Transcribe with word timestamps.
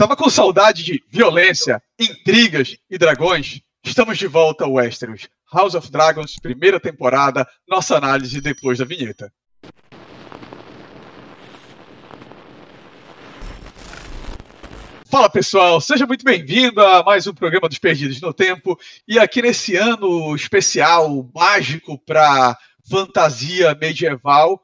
Tava 0.00 0.16
com 0.16 0.30
saudade 0.30 0.82
de 0.82 1.04
violência, 1.10 1.78
intrigas 1.98 2.74
e 2.88 2.96
dragões? 2.96 3.60
Estamos 3.84 4.16
de 4.16 4.26
volta 4.26 4.64
ao 4.64 4.72
Westeros. 4.72 5.28
House 5.52 5.74
of 5.74 5.90
Dragons, 5.90 6.38
primeira 6.40 6.80
temporada, 6.80 7.46
nossa 7.68 7.98
análise 7.98 8.40
depois 8.40 8.78
da 8.78 8.86
vinheta. 8.86 9.30
Fala 15.04 15.28
pessoal, 15.28 15.78
seja 15.82 16.06
muito 16.06 16.24
bem-vindo 16.24 16.80
a 16.80 17.02
mais 17.02 17.26
um 17.26 17.34
programa 17.34 17.68
dos 17.68 17.78
Perdidos 17.78 18.22
no 18.22 18.32
Tempo. 18.32 18.80
E 19.06 19.18
aqui 19.18 19.42
nesse 19.42 19.76
ano 19.76 20.34
especial, 20.34 21.30
mágico 21.34 21.98
para 21.98 22.56
fantasia 22.88 23.76
medieval, 23.78 24.62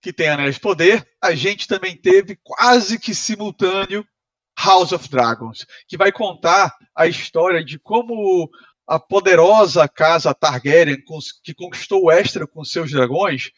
que 0.00 0.10
tem 0.10 0.30
Anéis 0.30 0.54
de 0.54 0.62
Poder, 0.62 1.06
a 1.22 1.34
gente 1.34 1.68
também 1.68 1.94
teve 1.94 2.38
quase 2.42 2.98
que 2.98 3.14
simultâneo 3.14 4.02
House 4.58 4.92
of 4.92 5.08
Dragons, 5.08 5.66
que 5.86 5.96
vai 5.96 6.12
contar 6.12 6.74
a 6.94 7.06
história 7.06 7.64
de 7.64 7.78
como 7.78 8.48
a 8.86 8.98
poderosa 8.98 9.88
casa 9.88 10.34
Targaryen, 10.34 11.02
que 11.42 11.54
conquistou 11.54 12.04
o 12.04 12.10
Extra 12.10 12.46
com 12.46 12.64
seus 12.64 12.90
dragões, 12.90 13.50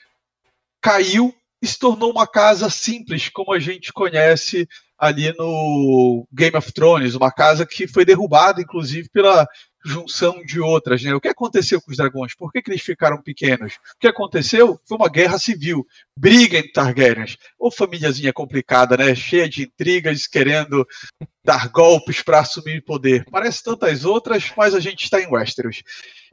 caiu 0.80 1.34
e 1.60 1.66
se 1.66 1.78
tornou 1.78 2.10
uma 2.10 2.26
casa 2.26 2.70
simples, 2.70 3.28
como 3.28 3.52
a 3.52 3.58
gente 3.58 3.92
conhece 3.92 4.68
ali 4.98 5.32
no 5.36 6.26
Game 6.32 6.56
of 6.56 6.72
Thrones, 6.72 7.14
uma 7.14 7.30
casa 7.30 7.66
que 7.66 7.86
foi 7.86 8.04
derrubada, 8.04 8.60
inclusive, 8.60 9.08
pela 9.10 9.46
junção 9.86 10.42
de 10.44 10.60
outras. 10.60 11.02
Né? 11.02 11.14
O 11.14 11.20
que 11.20 11.28
aconteceu 11.28 11.80
com 11.80 11.90
os 11.90 11.96
dragões? 11.96 12.34
Por 12.34 12.52
que, 12.52 12.60
que, 12.60 12.70
eles 12.70 12.82
ficaram 12.82 13.22
pequenos? 13.22 13.74
O 13.74 13.98
que 14.00 14.08
aconteceu 14.08 14.78
foi 14.86 14.96
uma 14.96 15.08
guerra 15.08 15.38
civil, 15.38 15.86
briga 16.18 16.58
entre 16.58 16.72
Targaryens. 16.72 17.36
Ou 17.58 17.70
famíliazinha 17.70 18.32
complicada, 18.32 18.96
né? 18.96 19.14
cheia 19.14 19.48
de 19.48 19.62
intrigas, 19.62 20.26
querendo 20.26 20.86
dar 21.44 21.68
golpes 21.68 22.22
para 22.22 22.40
assumir 22.40 22.82
poder. 22.84 23.24
Parece 23.30 23.62
tantas 23.62 24.04
outras, 24.04 24.52
mas 24.56 24.74
a 24.74 24.80
gente 24.80 25.04
está 25.04 25.20
em 25.20 25.28
Westeros. 25.28 25.82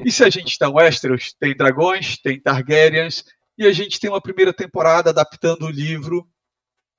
E 0.04 0.12
se 0.12 0.24
a 0.24 0.30
gente 0.30 0.50
está 0.50 0.68
em 0.68 0.74
Westeros, 0.74 1.34
tem 1.40 1.56
dragões, 1.56 2.18
tem 2.18 2.40
Targaryens, 2.40 3.24
e 3.58 3.68
a 3.68 3.72
gente 3.72 4.00
tem 4.00 4.10
uma 4.10 4.22
primeira 4.22 4.52
temporada 4.52 5.12
adaptando 5.12 5.66
o 5.66 5.72
livro 5.72 6.28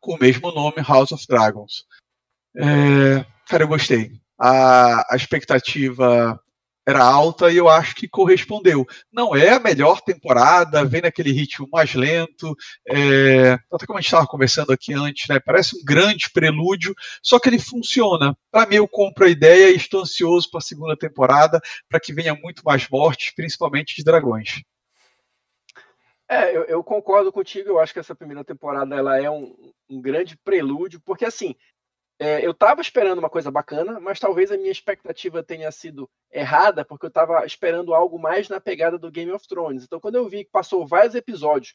com 0.01 0.15
o 0.15 0.19
mesmo 0.19 0.53
nome, 0.53 0.77
House 0.87 1.13
of 1.13 1.27
Dragons. 1.27 1.85
É, 2.57 3.25
cara, 3.49 3.65
eu 3.65 3.69
gostei. 3.69 4.13
A, 4.39 5.15
a 5.15 5.17
expectativa 5.17 6.41
era 6.87 7.03
alta 7.03 7.51
e 7.51 7.57
eu 7.57 7.69
acho 7.69 7.95
que 7.95 8.09
correspondeu. 8.09 8.87
Não 9.13 9.35
é 9.35 9.51
a 9.51 9.61
melhor 9.61 10.01
temporada, 10.01 10.85
vem 10.85 11.03
naquele 11.03 11.33
ritmo 11.33 11.69
mais 11.73 11.95
lento, 11.95 12.55
é, 12.89 13.59
até 13.73 13.87
como 13.87 13.99
a 13.99 14.01
gente 14.01 14.09
estava 14.09 14.27
conversando 14.27 14.73
aqui 14.73 14.93
antes, 14.93 15.29
né, 15.29 15.41
parece 15.41 15.77
um 15.77 15.85
grande 15.85 16.31
prelúdio, 16.31 16.95
só 17.23 17.39
que 17.39 17.49
ele 17.49 17.59
funciona. 17.59 18.37
Para 18.51 18.67
mim, 18.67 18.77
eu 18.77 18.89
compro 18.89 19.25
a 19.25 19.31
ideia 19.31 19.71
e 19.71 19.77
estou 19.77 20.03
ansioso 20.03 20.51
para 20.51 20.59
a 20.59 20.63
segunda 20.63 20.97
temporada, 20.97 21.61
para 21.89 22.01
que 22.01 22.13
venha 22.13 22.35
muito 22.35 22.63
mais 22.65 22.89
mortes, 22.89 23.35
principalmente 23.35 23.97
de 23.97 24.05
dragões. 24.05 24.63
É, 26.29 26.57
eu, 26.57 26.65
eu, 26.65 26.83
concordo 26.83 27.31
contigo. 27.31 27.69
Eu 27.69 27.79
acho 27.79 27.93
que 27.93 27.99
essa 27.99 28.15
primeira 28.15 28.43
temporada 28.43 28.95
ela 28.97 29.21
é 29.21 29.31
um, 29.31 29.55
um 29.89 30.01
grande 30.01 30.37
prelúdio, 30.39 31.01
porque 31.05 31.25
assim, 31.25 31.55
é, 32.19 32.45
eu 32.47 32.53
estava 32.53 32.81
esperando 32.81 33.19
uma 33.19 33.31
coisa 33.31 33.51
bacana, 33.51 33.99
mas 33.99 34.21
talvez 34.21 34.53
a 34.53 34.57
minha 34.57 34.71
expectativa 34.71 35.43
tenha 35.43 35.71
sido 35.73 36.09
errada, 36.31 36.85
porque 36.85 37.07
eu 37.07 37.09
estava 37.09 37.45
esperando 37.45 37.93
algo 37.93 38.19
mais 38.19 38.49
na 38.49 38.61
pegada 38.61 38.99
do 38.99 39.11
Game 39.11 39.33
of 39.33 39.47
Thrones. 39.49 39.85
Então, 39.85 39.99
quando 39.99 40.15
eu 40.15 40.29
vi 40.29 40.45
que 40.45 40.51
passou 40.51 40.87
vários 40.87 41.15
episódios, 41.15 41.75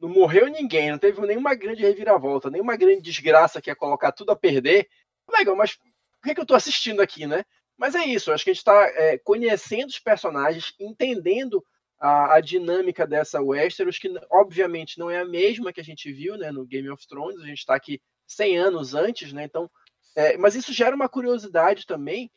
não 0.00 0.08
morreu 0.08 0.48
ninguém, 0.48 0.90
não 0.90 0.98
teve 0.98 1.20
nenhuma 1.22 1.54
grande 1.54 1.82
reviravolta, 1.82 2.50
nenhuma 2.50 2.76
grande 2.76 3.00
desgraça 3.00 3.62
que 3.62 3.70
ia 3.70 3.76
colocar 3.76 4.12
tudo 4.12 4.32
a 4.32 4.36
perder, 4.36 4.88
legal, 5.30 5.56
mas 5.56 5.76
por 5.76 6.24
que, 6.24 6.34
que 6.34 6.40
eu 6.40 6.42
estou 6.42 6.56
assistindo 6.56 7.00
aqui, 7.00 7.26
né? 7.26 7.44
Mas 7.78 7.94
é 7.94 8.04
isso, 8.04 8.32
acho 8.32 8.42
que 8.42 8.50
a 8.50 8.52
gente 8.52 8.60
está 8.60 8.86
é, 8.94 9.18
conhecendo 9.18 9.88
os 9.88 9.98
personagens, 9.98 10.74
entendendo 10.80 11.64
a, 11.98 12.34
a, 12.34 12.40
dinâmica 12.40 13.06
dessa 13.06 13.40
Westeros, 13.40 13.98
que 13.98 14.12
obviamente 14.30 14.98
não 14.98 15.10
é 15.10 15.20
a 15.20 15.24
mesma 15.24 15.72
que 15.72 15.80
a 15.80 15.84
gente 15.84 16.10
viu 16.12 16.36
né, 16.36 16.50
no 16.50 16.66
Game 16.66 16.88
of 16.90 17.06
Thrones, 17.06 17.40
a 17.40 17.46
gente 17.46 17.58
está 17.58 17.74
aqui 17.74 18.00
100 18.26 18.58
anos 18.58 18.94
antes, 18.94 19.32
né? 19.32 19.44
Então, 19.44 19.70
é, 20.14 20.36
mas 20.36 20.54
isso 20.54 20.72
gera 20.72 20.96
uma 20.96 21.08
curiosidade 21.08 21.86
também 21.86 22.30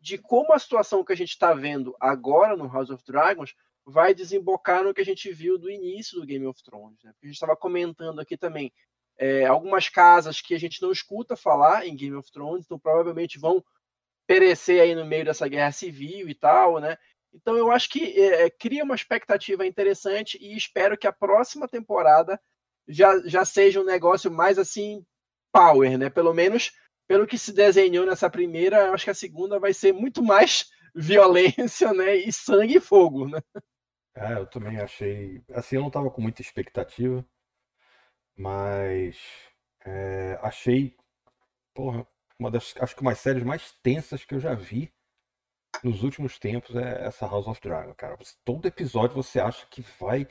de 0.00 0.18
como 0.18 0.52
a 0.52 0.58
situação 0.58 1.04
que 1.04 1.12
a 1.12 1.16
gente 1.16 1.30
está 1.30 1.52
vendo 1.52 1.94
agora 2.00 2.56
no 2.56 2.68
House 2.68 2.90
of 2.90 3.02
Dragons 3.06 3.54
vai 3.84 4.14
desembocar 4.14 4.82
no 4.82 4.92
que 4.92 5.00
a 5.00 5.04
gente 5.04 5.32
viu 5.32 5.58
do 5.58 5.70
início 5.70 6.20
do 6.20 6.26
Game 6.26 6.46
of 6.46 6.62
Thrones. 6.62 6.98
Né? 7.04 7.12
A 7.22 7.26
gente 7.26 7.34
estava 7.34 7.56
comentando 7.56 8.20
aqui 8.20 8.36
também 8.36 8.72
é, 9.18 9.46
algumas 9.46 9.88
casas 9.88 10.40
que 10.40 10.54
a 10.54 10.58
gente 10.58 10.82
não 10.82 10.90
escuta 10.90 11.36
falar 11.36 11.86
em 11.86 11.96
Game 11.96 12.16
of 12.16 12.30
Thrones, 12.30 12.64
então 12.64 12.78
provavelmente 12.78 13.38
vão 13.38 13.64
perecer 14.26 14.82
aí 14.82 14.94
no 14.94 15.04
meio 15.04 15.24
dessa 15.24 15.46
guerra 15.48 15.70
civil 15.70 16.28
e 16.28 16.34
tal, 16.34 16.80
né? 16.80 16.96
Então 17.32 17.56
eu 17.56 17.70
acho 17.70 17.88
que 17.88 18.20
é, 18.20 18.50
cria 18.50 18.82
uma 18.82 18.94
expectativa 18.94 19.66
interessante 19.66 20.36
e 20.40 20.56
espero 20.56 20.96
que 20.98 21.06
a 21.06 21.12
próxima 21.12 21.68
temporada 21.68 22.40
já, 22.88 23.20
já 23.26 23.44
seja 23.44 23.80
um 23.80 23.84
negócio 23.84 24.30
mais 24.30 24.58
assim 24.58 25.04
power, 25.56 25.98
né? 25.98 26.10
Pelo 26.10 26.34
menos 26.34 26.72
pelo 27.08 27.26
que 27.26 27.38
se 27.38 27.52
desenhou 27.52 28.04
nessa 28.04 28.28
primeira, 28.28 28.90
acho 28.92 29.04
que 29.04 29.10
a 29.10 29.14
segunda 29.14 29.58
vai 29.58 29.72
ser 29.72 29.92
muito 29.92 30.22
mais 30.22 30.66
violência, 30.94 31.92
né? 31.92 32.16
E 32.16 32.32
sangue 32.32 32.76
e 32.76 32.80
fogo, 32.80 33.28
né? 33.28 33.40
É, 34.14 34.34
eu 34.34 34.46
também 34.46 34.78
achei. 34.78 35.42
Assim, 35.52 35.76
eu 35.76 35.82
não 35.82 35.88
estava 35.88 36.10
com 36.10 36.20
muita 36.20 36.42
expectativa, 36.42 37.24
mas 38.36 39.18
é, 39.84 40.38
achei, 40.42 40.96
porra, 41.74 42.06
uma 42.38 42.50
das, 42.50 42.74
acho 42.80 42.94
que 42.94 43.02
umas 43.02 43.18
séries 43.18 43.44
mais 43.44 43.72
tensas 43.82 44.24
que 44.24 44.34
eu 44.34 44.40
já 44.40 44.54
vi 44.54 44.92
nos 45.84 46.02
últimos 46.02 46.38
tempos 46.38 46.74
é 46.74 47.06
essa 47.06 47.26
House 47.26 47.46
of 47.46 47.60
Dragon, 47.60 47.94
cara. 47.94 48.18
Todo 48.44 48.66
episódio 48.66 49.14
você 49.14 49.38
acha 49.38 49.66
que 49.66 49.82
vai. 50.00 50.26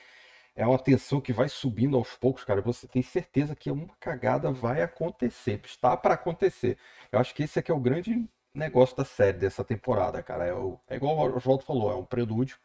É 0.55 0.65
uma 0.65 0.79
tensão 0.79 1.19
que 1.19 1.33
vai 1.33 1.49
subindo 1.49 1.97
aos 1.97 2.15
poucos, 2.15 2.43
cara. 2.43 2.61
Você 2.61 2.87
tem 2.87 3.01
certeza 3.01 3.55
que 3.55 3.69
uma 3.69 3.89
cagada 3.99 4.51
vai 4.51 4.81
acontecer. 4.81 5.61
Está 5.65 5.97
para 5.97 6.13
acontecer. 6.13 6.77
Eu 7.11 7.19
acho 7.19 7.35
que 7.35 7.43
esse 7.43 7.59
aqui 7.59 7.71
é 7.71 7.73
o 7.73 7.79
grande 7.79 8.25
negócio 8.53 8.95
da 8.95 9.05
série 9.05 9.37
dessa 9.37 9.63
temporada, 9.63 10.23
cara. 10.23 10.45
É, 10.45 10.53
o, 10.53 10.79
é 10.87 10.95
igual 10.95 11.17
o 11.17 11.35
Oswaldo 11.35 11.63
falou, 11.65 11.91
é 11.91 11.95
um 11.95 12.05
prelúdio. 12.05 12.57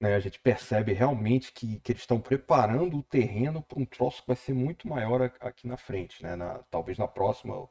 Né? 0.00 0.14
A 0.14 0.20
gente 0.20 0.38
percebe 0.40 0.92
realmente 0.92 1.52
que, 1.52 1.80
que 1.80 1.92
eles 1.92 2.02
estão 2.02 2.20
preparando 2.20 2.98
o 2.98 3.02
terreno 3.02 3.62
para 3.62 3.80
um 3.80 3.84
troço 3.84 4.22
que 4.22 4.28
vai 4.28 4.36
ser 4.36 4.54
muito 4.54 4.88
maior 4.88 5.22
aqui 5.40 5.66
na 5.66 5.76
frente, 5.76 6.22
né? 6.22 6.36
Na, 6.36 6.58
talvez 6.70 6.98
na 6.98 7.08
próxima 7.08 7.68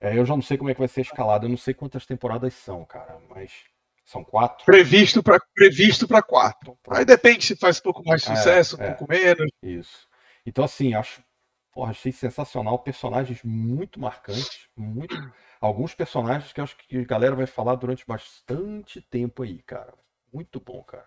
é, 0.00 0.16
eu 0.16 0.24
já 0.24 0.34
não 0.34 0.42
sei 0.42 0.56
como 0.56 0.70
é 0.70 0.74
que 0.74 0.80
vai 0.80 0.88
ser 0.88 1.00
escalado, 1.00 1.46
eu 1.46 1.50
não 1.50 1.56
sei 1.56 1.74
quantas 1.74 2.06
temporadas 2.06 2.54
são, 2.54 2.84
cara, 2.84 3.18
mas 3.28 3.64
são 4.08 4.24
quatro. 4.24 4.64
Previsto 4.64 5.22
para 5.22 5.38
previsto 5.54 6.08
quatro. 6.22 6.78
Aí 6.88 7.04
depende 7.04 7.44
se 7.44 7.54
faz 7.54 7.78
um 7.78 7.82
pouco 7.82 8.02
mais 8.06 8.26
é, 8.26 8.34
sucesso, 8.34 8.80
é, 8.80 8.84
um 8.84 8.94
pouco 8.94 9.12
menos. 9.12 9.50
Isso. 9.62 10.08
Então, 10.46 10.64
assim, 10.64 10.94
acho. 10.94 11.22
Porra, 11.70 11.90
achei 11.90 12.10
sensacional. 12.10 12.78
Personagens 12.78 13.42
muito 13.44 14.00
marcantes. 14.00 14.66
Muito. 14.74 15.14
Alguns 15.60 15.94
personagens 15.94 16.54
que 16.54 16.60
acho 16.60 16.74
que 16.78 16.96
a 16.96 17.04
galera 17.04 17.36
vai 17.36 17.46
falar 17.46 17.74
durante 17.74 18.06
bastante 18.06 19.02
tempo 19.02 19.42
aí, 19.42 19.62
cara. 19.62 19.92
Muito 20.32 20.58
bom, 20.58 20.82
cara. 20.82 21.06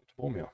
Muito 0.00 0.14
bom 0.16 0.28
mesmo. 0.28 0.50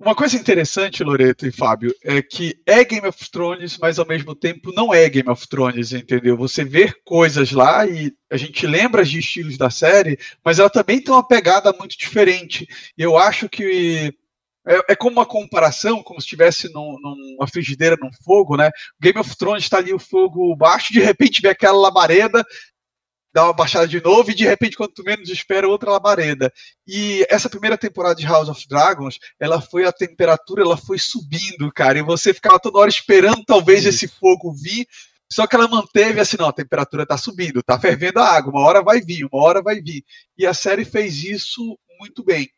Uma 0.00 0.14
coisa 0.14 0.36
interessante, 0.36 1.02
Loreto 1.02 1.44
e 1.44 1.50
Fábio, 1.50 1.92
é 2.04 2.22
que 2.22 2.56
é 2.64 2.84
Game 2.84 3.06
of 3.08 3.30
Thrones, 3.32 3.76
mas 3.78 3.98
ao 3.98 4.06
mesmo 4.06 4.32
tempo 4.32 4.72
não 4.72 4.94
é 4.94 5.08
Game 5.08 5.28
of 5.28 5.48
Thrones, 5.48 5.92
entendeu? 5.92 6.36
Você 6.36 6.64
vê 6.64 6.92
coisas 7.04 7.50
lá 7.50 7.84
e 7.84 8.12
a 8.30 8.36
gente 8.36 8.64
lembra 8.64 9.04
de 9.04 9.18
estilos 9.18 9.58
da 9.58 9.70
série, 9.70 10.16
mas 10.44 10.60
ela 10.60 10.70
também 10.70 11.00
tem 11.02 11.12
uma 11.12 11.26
pegada 11.26 11.72
muito 11.72 11.98
diferente. 11.98 12.64
Eu 12.96 13.18
acho 13.18 13.48
que 13.48 14.14
é, 14.64 14.92
é 14.92 14.94
como 14.94 15.16
uma 15.16 15.26
comparação, 15.26 16.00
como 16.00 16.20
se 16.20 16.26
estivesse 16.26 16.72
num, 16.72 16.96
numa 17.00 17.48
frigideira 17.48 17.96
num 18.00 18.10
fogo, 18.24 18.56
né? 18.56 18.70
Game 19.00 19.18
of 19.18 19.36
Thrones 19.36 19.64
está 19.64 19.78
ali 19.78 19.92
o 19.92 19.98
fogo 19.98 20.54
baixo, 20.54 20.92
de 20.92 21.00
repente 21.00 21.42
vê 21.42 21.48
aquela 21.48 21.76
labareda, 21.76 22.44
dá 23.32 23.44
uma 23.44 23.52
baixada 23.52 23.86
de 23.86 24.02
novo 24.02 24.30
e 24.30 24.34
de 24.34 24.44
repente, 24.44 24.76
quando 24.76 24.92
tu 24.92 25.04
menos 25.04 25.28
espera, 25.28 25.68
outra 25.68 25.90
labareda. 25.90 26.52
E 26.86 27.26
essa 27.28 27.48
primeira 27.48 27.76
temporada 27.76 28.14
de 28.14 28.26
House 28.26 28.48
of 28.48 28.66
Dragons, 28.68 29.18
ela 29.38 29.60
foi 29.60 29.84
a 29.84 29.92
temperatura, 29.92 30.62
ela 30.62 30.76
foi 30.76 30.98
subindo, 30.98 31.70
cara, 31.74 31.98
e 31.98 32.02
você 32.02 32.32
ficava 32.32 32.58
toda 32.58 32.78
hora 32.78 32.90
esperando 32.90 33.44
talvez 33.44 33.80
Isso. 33.80 33.88
esse 33.90 34.08
fogo 34.08 34.52
vir, 34.52 34.86
só 35.30 35.46
que 35.46 35.54
ela 35.54 35.68
manteve 35.68 36.20
assim, 36.20 36.36
não, 36.38 36.48
a 36.48 36.52
temperatura 36.52 37.06
tá 37.06 37.18
subindo, 37.18 37.62
tá 37.62 37.78
fervendo 37.78 38.18
a 38.18 38.26
água, 38.26 38.50
uma 38.50 38.66
hora 38.66 38.82
vai 38.82 39.00
vir, 39.00 39.28
uma 39.30 39.42
hora 39.42 39.62
vai 39.62 39.80
vir. 39.80 40.02
E 40.36 40.46
a 40.46 40.54
série 40.54 40.84
fez 40.84 41.22
isso 41.22 41.78
muito 42.00 42.24
bem. 42.24 42.48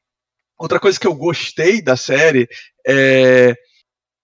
Outra 0.56 0.78
coisa 0.78 1.00
que 1.00 1.06
eu 1.06 1.14
gostei 1.14 1.82
da 1.82 1.96
série 1.96 2.48
é 2.86 3.56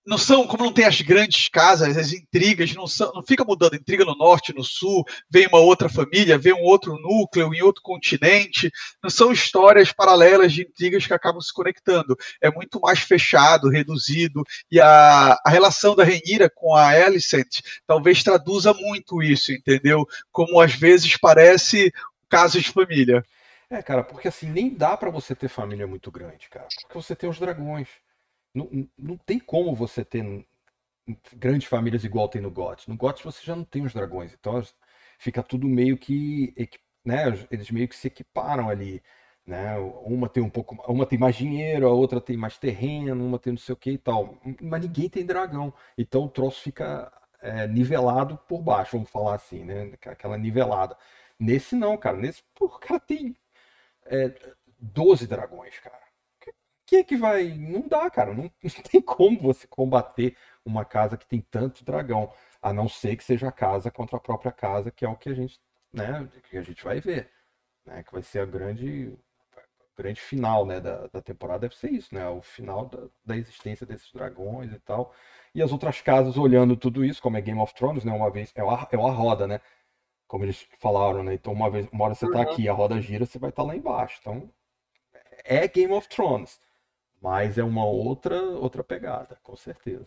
não 0.07 0.17
são, 0.17 0.47
como 0.47 0.65
não 0.65 0.73
tem 0.73 0.85
as 0.85 1.01
grandes 1.01 1.49
casas, 1.49 1.97
as 1.97 2.13
intrigas, 2.13 2.73
não, 2.75 2.87
são, 2.87 3.13
não 3.13 3.23
fica 3.23 3.45
mudando 3.45 3.75
intriga 3.75 4.05
no 4.05 4.15
norte, 4.15 4.55
no 4.55 4.63
sul, 4.63 5.05
vem 5.29 5.49
uma 5.49 5.59
outra 5.59 5.89
família, 5.89 6.39
vem 6.39 6.53
um 6.53 6.63
outro 6.63 6.97
núcleo 7.01 7.53
em 7.53 7.63
outro 7.63 7.83
continente, 7.83 8.71
não 9.03 9.11
são 9.11 9.33
histórias 9.33 9.93
paralelas 9.93 10.53
de 10.53 10.63
intrigas 10.63 11.07
que 11.07 11.13
acabam 11.13 11.41
se 11.41 11.53
conectando. 11.53 12.17
É 12.41 12.51
muito 12.51 12.81
mais 12.81 13.01
fechado, 13.01 13.69
reduzido, 13.69 14.45
e 14.71 14.81
a, 14.81 15.37
a 15.45 15.51
relação 15.51 15.97
da 15.97 16.05
Renira 16.05 16.49
com 16.55 16.75
a 16.75 16.91
Alicent 16.91 17.61
talvez 17.87 18.23
traduza 18.23 18.73
muito 18.73 19.21
isso, 19.21 19.53
entendeu? 19.53 20.07
Como 20.31 20.61
às 20.61 20.75
vezes 20.75 21.17
parece 21.17 21.93
casos 22.29 22.63
de 22.63 22.71
família. 22.71 23.25
É, 23.69 23.83
cara, 23.83 24.05
porque 24.05 24.29
assim, 24.29 24.49
nem 24.49 24.73
dá 24.73 24.97
para 24.97 25.11
você 25.11 25.35
ter 25.35 25.49
família 25.49 25.87
muito 25.87 26.11
grande, 26.13 26.49
cara, 26.49 26.69
porque 26.83 26.95
você 26.95 27.17
tem 27.17 27.29
os 27.29 27.41
dragões. 27.41 27.89
Não, 28.57 28.89
não 28.99 29.17
tem 29.19 29.39
como 29.39 29.75
você 29.75 30.03
ter 30.03 30.25
grandes 31.35 31.69
famílias 31.69 32.05
igual 32.05 32.29
tem 32.29 32.41
no 32.41 32.51
GOT. 32.51 32.89
No 32.89 32.97
GOT 32.97 33.23
você 33.23 33.45
já 33.45 33.55
não 33.55 33.65
tem 33.65 33.85
os 33.85 33.93
dragões, 33.93 34.33
então 34.33 34.63
fica 35.19 35.43
tudo 35.43 35.69
meio 35.69 35.99
que, 35.99 36.55
né, 37.05 37.25
eles 37.51 37.71
meio 37.71 37.87
que 37.89 37.95
se 37.97 38.07
equiparam 38.09 38.69
ali, 38.71 39.03
né? 39.47 39.77
Uma 40.05 40.29
tem 40.29 40.43
um 40.43 40.49
pouco, 40.51 40.75
uma 40.91 41.07
tem 41.07 41.19
mais 41.19 41.37
dinheiro, 41.37 41.87
a 41.87 41.93
outra 41.93 42.21
tem 42.21 42.37
mais 42.37 42.59
terreno, 42.59 43.27
uma 43.27 43.39
tem 43.39 43.53
não 43.53 43.59
sei 43.59 43.73
o 43.75 43.77
que 43.77 43.91
e 43.93 43.99
tal, 43.99 44.39
mas 44.63 44.81
ninguém 44.83 45.09
tem 45.11 45.25
dragão. 45.27 45.73
Então 45.99 46.25
o 46.25 46.29
troço 46.31 46.63
fica 46.63 47.13
é, 47.41 47.67
nivelado 47.69 48.39
por 48.49 48.63
baixo, 48.63 48.93
vamos 48.93 49.11
falar 49.11 49.35
assim, 49.37 49.65
né? 49.65 49.93
Aquela 50.07 50.39
nivelada. 50.39 50.97
Nesse 51.39 51.77
não, 51.77 51.97
cara. 51.99 52.17
Nesse, 52.17 52.43
o 52.61 52.69
cara 52.71 53.01
tem 53.01 53.37
é, 54.07 54.35
12 54.81 55.27
dragões, 55.27 55.79
cara 55.81 56.06
que 56.87 56.97
é 56.97 57.05
que 57.05 57.17
vai. 57.17 57.49
Não 57.49 57.87
dá, 57.87 58.09
cara. 58.09 58.33
Não, 58.33 58.45
não, 58.63 58.83
tem 58.91 59.03
como 59.03 59.41
você 59.41 59.67
combater 59.67 60.37
uma 60.65 60.85
casa 60.85 61.17
que 61.17 61.27
tem 61.27 61.41
tanto 61.41 61.85
dragão. 61.85 62.33
A 62.63 62.73
não 62.73 62.89
ser 62.89 63.17
que 63.17 63.25
seja 63.25 63.49
a 63.49 63.53
casa 63.53 63.91
contra 63.91 64.17
a 64.17 64.21
própria 64.21 64.53
casa, 64.53 64.91
que 64.91 65.05
é 65.05 65.09
o 65.09 65.17
que 65.17 65.29
a 65.29 65.35
gente, 65.35 65.61
né, 65.93 66.29
que 66.49 66.57
a 66.57 66.63
gente 66.63 66.83
vai 66.83 67.01
ver. 67.01 67.31
Né, 67.85 68.03
que 68.03 68.13
vai 68.13 68.23
ser 68.23 68.41
a 68.41 68.47
grande. 68.47 69.17
grande 69.97 70.21
final 70.21 70.65
né, 70.67 70.81
da, 70.81 71.07
da 71.09 71.21
temporada 71.23 71.61
deve 71.61 71.77
ser 71.77 71.91
isso, 71.91 72.15
né? 72.15 72.29
O 72.29 72.41
final 72.43 72.87
da, 72.87 73.09
da 73.25 73.37
existência 73.37 73.87
desses 73.87 74.13
dragões 74.13 74.73
e 74.73 74.79
tal. 74.81 75.13
E 75.55 75.63
as 75.63 75.73
outras 75.73 76.01
casas 76.01 76.37
olhando 76.37 76.77
tudo 76.77 77.05
isso, 77.05 77.23
como 77.23 77.37
é 77.37 77.41
Game 77.41 77.61
of 77.61 77.75
Thrones, 77.75 78.05
né? 78.05 78.13
Uma 78.13 78.31
vez. 78.31 78.53
É 78.55 78.63
a, 78.63 78.89
é 78.93 78.97
a 78.97 79.11
roda, 79.11 79.47
né? 79.47 79.61
Como 80.27 80.45
eles 80.45 80.67
falaram, 80.81 81.23
né? 81.23 81.35
Então, 81.35 81.53
uma 81.53 81.71
vez, 81.71 81.89
uma 81.93 82.05
hora 82.07 82.15
você 82.15 82.29
tá 82.31 82.39
uhum. 82.39 82.43
aqui, 82.43 82.69
a 82.69 82.73
roda 82.73 83.01
gira, 83.01 83.27
você 83.27 83.39
vai 83.39 83.51
estar 83.51 83.63
tá 83.63 83.69
lá 83.69 83.77
embaixo. 83.77 84.19
Então, 84.21 84.51
é 85.45 85.67
Game 85.69 85.93
of 85.93 86.09
Thrones. 86.09 86.61
Mas 87.27 87.59
é 87.59 87.65
uma 87.65 87.85
outra 87.85 88.41
outra 88.41 88.85
pegada, 88.85 89.37
com 89.43 89.57
certeza. 89.57 90.07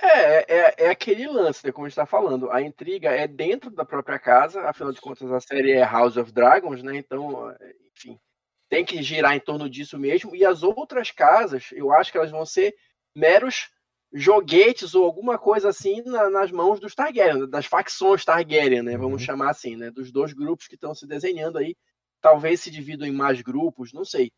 É, 0.00 0.54
é, 0.54 0.74
é 0.84 0.88
aquele 0.88 1.26
lance, 1.26 1.66
né, 1.66 1.72
como 1.72 1.84
a 1.84 1.88
gente 1.88 1.94
está 1.94 2.06
falando. 2.06 2.48
A 2.52 2.62
intriga 2.62 3.10
é 3.10 3.26
dentro 3.26 3.72
da 3.72 3.84
própria 3.84 4.20
casa, 4.20 4.62
afinal 4.68 4.92
de 4.92 5.00
contas 5.00 5.32
a 5.32 5.40
série 5.40 5.72
é 5.72 5.84
House 5.84 6.16
of 6.16 6.30
Dragons, 6.30 6.80
né? 6.80 6.96
Então, 6.96 7.52
enfim, 7.92 8.20
tem 8.68 8.84
que 8.84 9.02
girar 9.02 9.34
em 9.34 9.40
torno 9.40 9.68
disso 9.68 9.98
mesmo. 9.98 10.36
E 10.36 10.44
as 10.44 10.62
outras 10.62 11.10
casas, 11.10 11.70
eu 11.72 11.92
acho 11.92 12.12
que 12.12 12.18
elas 12.18 12.30
vão 12.30 12.46
ser 12.46 12.72
meros 13.16 13.68
joguetes 14.12 14.94
ou 14.94 15.04
alguma 15.04 15.36
coisa 15.36 15.70
assim 15.70 16.02
na, 16.02 16.30
nas 16.30 16.52
mãos 16.52 16.78
dos 16.78 16.94
Targaryen, 16.94 17.50
das 17.50 17.66
facções 17.66 18.24
Targaryen, 18.24 18.82
né? 18.82 18.96
Vamos 18.96 19.22
uhum. 19.22 19.26
chamar 19.26 19.50
assim, 19.50 19.74
né? 19.74 19.90
Dos 19.90 20.12
dois 20.12 20.32
grupos 20.32 20.68
que 20.68 20.76
estão 20.76 20.94
se 20.94 21.04
desenhando 21.04 21.58
aí. 21.58 21.74
Talvez 22.20 22.60
se 22.60 22.70
dividam 22.70 23.08
em 23.08 23.12
mais 23.12 23.42
grupos, 23.42 23.92
não 23.92 24.04
sei. 24.04 24.30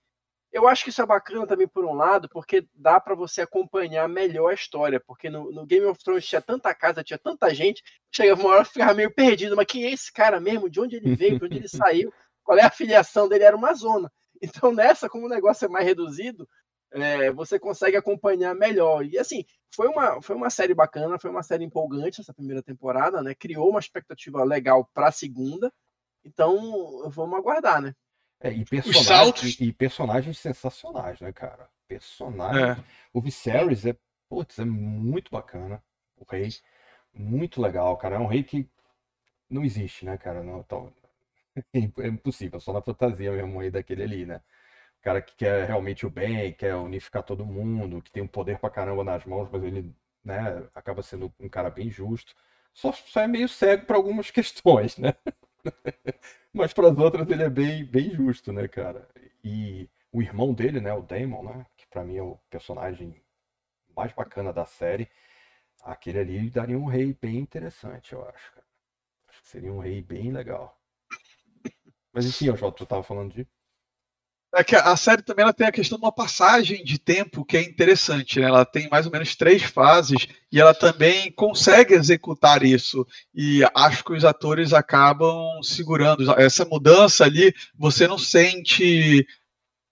Eu 0.55 0.69
acho 0.69 0.85
que 0.85 0.91
isso 0.91 1.03
é 1.03 1.07
bacana 1.07 1.49
também 1.49 1.67
por 1.67 1.85
um 1.85 1.95
lado, 1.95 2.29
porque 2.29 2.65
dá 2.73 3.01
para 3.01 3.17
você 3.17 3.43
acompanhar 3.43 4.09
melhor 4.09 4.53
a 4.53 4.55
história, 4.55 5.01
porque 5.01 5.29
no, 5.29 5.51
no, 5.51 5.67
Game 5.67 5.85
of 5.85 5.99
Thrones 6.03 6.25
tinha 6.25 6.41
tanta 6.41 6.73
casa, 6.73 7.03
tinha 7.03 7.19
tanta 7.19 7.53
gente, 7.53 7.83
chegava 8.09 8.41
uma 8.41 8.51
hora 8.51 8.65
ficava 8.65 8.95
meio 8.95 9.13
perdido, 9.13 9.57
mas 9.57 9.67
quem 9.67 9.85
é 9.85 9.91
esse 9.91 10.13
cara 10.13 10.39
mesmo? 10.39 10.71
De 10.71 10.81
onde 10.81 10.95
ele 10.95 11.17
veio? 11.17 11.41
De 11.41 11.45
onde 11.45 11.57
ele 11.57 11.67
saiu? 11.69 12.15
Qual 12.45 12.57
é 12.57 12.63
a 12.63 12.71
filiação 12.71 13.29
dele? 13.29 13.43
Era 13.43 13.57
uma 13.57 13.75
zona. 13.75 14.13
Então 14.41 14.73
nessa, 14.73 15.09
como 15.09 15.27
o 15.27 15.29
negócio 15.29 15.65
é 15.65 15.69
mais 15.69 15.85
reduzido, 15.85 16.49
é, 16.93 17.33
você 17.33 17.59
consegue 17.59 17.97
acompanhar 17.97 18.55
melhor. 18.55 19.05
E 19.05 19.19
assim, 19.19 19.45
foi 19.75 19.89
uma, 19.89 20.23
foi 20.23 20.37
uma 20.37 20.51
série 20.51 20.73
bacana, 20.73 21.19
foi 21.19 21.31
uma 21.31 21.43
série 21.43 21.65
empolgante 21.65 22.21
essa 22.21 22.33
primeira 22.33 22.63
temporada, 22.63 23.21
né? 23.21 23.35
Criou 23.35 23.71
uma 23.71 23.81
expectativa 23.81 24.45
legal 24.45 24.89
para 24.95 25.09
a 25.09 25.13
segunda. 25.13 25.73
Então, 26.25 27.11
vamos 27.11 27.37
aguardar, 27.37 27.83
né? 27.83 27.93
É, 28.45 28.53
e, 28.53 28.63
personagens, 28.63 29.59
e, 29.59 29.73
personagens 29.73 30.39
sensacionais, 30.39 31.19
né, 31.19 31.33
cara? 31.33 31.67
Personagem. 31.89 32.63
É. 32.63 32.77
O 33.11 33.19
Viserys 33.19 33.87
é, 33.87 33.97
putz, 34.29 34.59
é 34.59 34.67
muito 34.67 35.31
bacana. 35.31 35.83
O 36.15 36.27
rei. 36.31 36.51
Muito 37.15 37.63
legal, 37.63 37.97
cara. 37.97 38.17
É 38.17 38.19
um 38.19 38.27
rei 38.27 38.43
que 38.43 38.69
não 39.49 39.65
existe, 39.65 40.05
né, 40.05 40.19
cara? 40.19 40.43
Não, 40.43 40.61
então, 40.61 40.93
é 41.73 42.09
impossível, 42.09 42.61
só 42.61 42.71
na 42.71 42.83
fantasia 42.83 43.33
mesmo 43.33 43.59
aí 43.61 43.71
daquele 43.71 44.03
ali, 44.03 44.27
né? 44.27 44.43
O 45.01 45.03
cara 45.03 45.23
que 45.23 45.35
quer 45.37 45.67
realmente 45.67 46.05
o 46.05 46.11
bem, 46.11 46.53
quer 46.53 46.75
unificar 46.77 47.23
todo 47.23 47.47
mundo, 47.47 48.03
que 48.03 48.13
tem 48.13 48.23
um 48.23 48.27
poder 48.29 48.59
pra 48.59 48.69
caramba 48.69 49.05
nas 49.05 49.25
mãos, 49.25 49.49
mas 49.51 49.63
ele, 49.65 49.95
né, 50.23 50.67
acaba 50.75 51.03
sendo 51.03 51.33
um 51.41 51.49
cara 51.49 51.71
bem 51.71 51.91
justo. 51.91 52.35
Só, 52.75 52.93
só 52.93 53.21
é 53.21 53.27
meio 53.27 53.49
cego 53.49 53.87
para 53.87 53.97
algumas 53.97 54.29
questões, 54.33 54.99
né? 54.99 55.15
Mas 56.53 56.73
para 56.73 56.89
as 56.91 56.99
outras 56.99 57.29
ele 57.29 57.43
é 57.43 57.51
bem, 57.51 57.85
bem 57.85 58.11
justo, 58.11 58.53
né, 58.53 58.69
cara? 58.69 59.09
E 59.43 59.89
o 60.13 60.23
irmão 60.23 60.55
dele, 60.55 60.81
né, 60.81 60.93
o 60.93 61.03
Damon, 61.03 61.43
né, 61.43 61.67
que 61.77 61.87
para 61.87 62.05
mim 62.05 62.17
é 62.17 62.23
o 62.23 62.39
personagem 62.51 63.21
mais 63.97 64.13
bacana 64.13 64.53
da 64.53 64.65
série, 64.65 65.09
aquele 65.83 66.19
ali 66.19 66.51
daria 66.51 66.79
um 66.79 66.87
rei 66.87 67.17
bem 67.21 67.39
interessante, 67.39 68.13
eu 68.13 68.27
acho, 68.29 68.53
cara. 68.53 68.67
Acho 69.29 69.43
que 69.43 69.49
seria 69.49 69.73
um 69.73 69.81
rei 69.81 70.01
bem 70.03 70.33
legal. 70.33 70.81
Mas 72.13 72.27
enfim, 72.27 72.57
Jota, 72.57 72.79
tu 72.79 72.87
tava 72.87 73.03
falando 73.03 73.35
de 73.35 73.47
é 74.57 74.65
que 74.65 74.77
a 74.77 74.97
série 74.97 75.23
também 75.23 75.43
ela 75.43 75.53
tem 75.53 75.67
a 75.67 75.73
questão 75.73 75.99
de 75.99 76.05
uma 76.05 76.13
passagem 76.13 76.85
de 76.85 76.99
tempo 76.99 77.45
que 77.45 77.57
é 77.57 77.63
interessante, 77.63 78.41
né? 78.41 78.47
Ela 78.47 78.65
tem 78.65 78.89
mais 78.89 79.07
ou 79.07 79.13
menos 79.13 79.35
três 79.35 79.63
fases 79.63 80.27
e 80.51 80.61
ela 80.61 80.75
também 80.75 81.31
consegue 81.33 81.95
executar 81.95 82.63
isso. 82.63 83.07
E 83.35 83.63
acho 83.75 84.05
que 84.05 84.13
os 84.13 84.25
atores 84.25 84.73
acabam 84.73 85.63
segurando 85.63 86.31
essa 86.39 86.65
mudança 86.65 87.25
ali. 87.25 87.55
Você 87.77 88.07
não 88.07 88.19
sente 88.19 89.27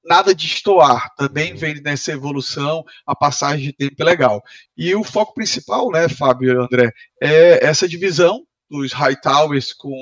nada 0.04 0.34
de 0.34 0.46
estoar. 0.46 1.14
Também 1.16 1.54
vem 1.54 1.80
nessa 1.80 2.12
evolução 2.12 2.84
a 3.06 3.14
passagem 3.14 3.66
de 3.66 3.72
tempo 3.72 3.96
é 4.00 4.04
legal. 4.04 4.42
E 4.76 4.94
o 4.94 5.04
foco 5.04 5.34
principal, 5.34 5.90
né, 5.90 6.08
Fábio 6.08 6.52
e 6.52 6.64
André, 6.64 6.92
é 7.20 7.64
essa 7.66 7.88
divisão 7.88 8.46
dos 8.70 8.92
Hightowers 8.92 9.72
com 9.72 9.94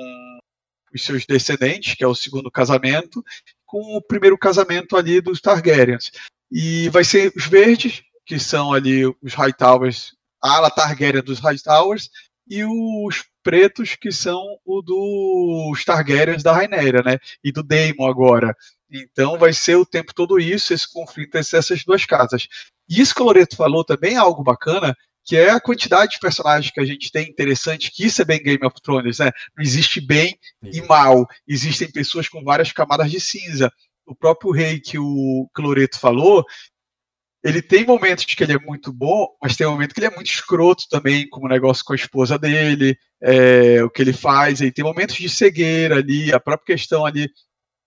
os 0.94 1.02
seus 1.02 1.24
descendentes, 1.24 1.94
que 1.94 2.04
é 2.04 2.06
o 2.06 2.14
segundo 2.14 2.50
casamento, 2.50 3.24
com 3.70 3.96
o 3.96 4.02
primeiro 4.02 4.36
casamento 4.36 4.96
ali 4.96 5.20
dos 5.20 5.40
Targaryens. 5.40 6.10
E 6.50 6.88
vai 6.88 7.04
ser 7.04 7.32
os 7.36 7.46
verdes, 7.46 8.02
que 8.26 8.36
são 8.38 8.72
ali 8.72 9.06
os 9.22 9.34
Hightowers, 9.34 10.12
a 10.42 10.56
ala 10.56 10.70
Targaryen 10.70 11.22
dos 11.22 11.38
Hightowers, 11.38 12.10
e 12.48 12.64
os 12.64 13.24
pretos, 13.44 13.94
que 13.94 14.10
são 14.10 14.42
o 14.64 14.82
dos 14.82 15.84
Targaryens 15.84 16.42
da 16.42 16.52
Rhaenyra, 16.52 17.02
né? 17.04 17.18
E 17.44 17.52
do 17.52 17.62
Daemon 17.62 18.08
agora. 18.08 18.56
Então 18.90 19.38
vai 19.38 19.52
ser 19.52 19.76
o 19.76 19.86
tempo 19.86 20.12
todo 20.12 20.40
isso, 20.40 20.74
esse 20.74 20.92
conflito 20.92 21.36
entre 21.36 21.56
essas 21.56 21.84
duas 21.84 22.04
casas. 22.04 22.48
E 22.88 23.00
isso 23.00 23.14
que 23.14 23.22
o 23.22 23.24
Loreto 23.24 23.54
falou 23.54 23.84
também 23.84 24.14
é 24.14 24.16
algo 24.16 24.42
bacana, 24.42 24.96
que 25.24 25.36
é 25.36 25.50
a 25.50 25.60
quantidade 25.60 26.12
de 26.12 26.18
personagens 26.18 26.72
que 26.72 26.80
a 26.80 26.84
gente 26.84 27.10
tem 27.12 27.28
interessante, 27.28 27.90
que 27.92 28.06
isso 28.06 28.20
é 28.22 28.24
bem 28.24 28.42
Game 28.42 28.64
of 28.64 28.74
Thrones, 28.82 29.18
né? 29.18 29.30
Não 29.56 29.62
existe 29.62 30.00
bem 30.00 30.38
e 30.62 30.80
mal, 30.82 31.26
existem 31.46 31.90
pessoas 31.90 32.28
com 32.28 32.42
várias 32.42 32.72
camadas 32.72 33.10
de 33.10 33.20
cinza. 33.20 33.70
O 34.06 34.14
próprio 34.14 34.50
rei 34.50 34.80
que 34.80 34.98
o 34.98 35.48
Cloreto 35.54 35.98
falou, 35.98 36.44
ele 37.42 37.62
tem 37.62 37.86
momentos 37.86 38.24
que 38.24 38.42
ele 38.42 38.52
é 38.52 38.58
muito 38.58 38.92
bom, 38.92 39.26
mas 39.42 39.56
tem 39.56 39.66
momentos 39.66 39.94
que 39.94 40.00
ele 40.00 40.08
é 40.08 40.14
muito 40.14 40.30
escroto 40.30 40.84
também, 40.90 41.28
como 41.28 41.46
o 41.46 41.48
negócio 41.48 41.84
com 41.84 41.92
a 41.92 41.96
esposa 41.96 42.38
dele, 42.38 42.96
é, 43.22 43.82
o 43.82 43.90
que 43.90 44.02
ele 44.02 44.12
faz, 44.12 44.60
e 44.60 44.70
tem 44.70 44.84
momentos 44.84 45.16
de 45.16 45.28
cegueira 45.28 45.96
ali, 45.96 46.32
a 46.32 46.40
própria 46.40 46.76
questão 46.76 47.06
ali, 47.06 47.30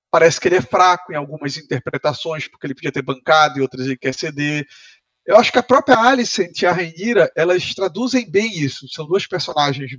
parece 0.09 0.39
que 0.39 0.47
ele 0.47 0.55
é 0.55 0.61
fraco 0.61 1.11
em 1.11 1.15
algumas 1.15 1.57
interpretações, 1.57 2.47
porque 2.47 2.67
ele 2.67 2.75
podia 2.75 2.91
ter 2.91 3.01
bancado 3.01 3.57
e 3.57 3.61
outras 3.61 3.85
ele 3.85 3.97
quer 3.97 4.13
ceder. 4.13 4.65
Eu 5.25 5.37
acho 5.37 5.51
que 5.51 5.59
a 5.59 5.63
própria 5.63 5.97
Alicent 5.97 6.61
e 6.61 6.65
a 6.65 6.71
Rainira, 6.71 7.31
elas 7.35 7.73
traduzem 7.73 8.29
bem 8.29 8.51
isso. 8.59 8.87
São 8.89 9.05
duas 9.05 9.25
personagens 9.25 9.91